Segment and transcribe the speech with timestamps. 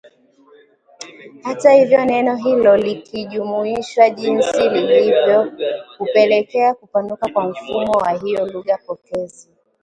[1.43, 5.53] Hata hivyo neno hilo likijumuishwa jinsi lilivyo
[5.97, 9.49] hupelekea kupanuka kwa mfumo wa hiyo lugha pokezi